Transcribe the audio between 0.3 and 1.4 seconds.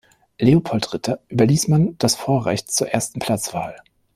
Leopold Ritter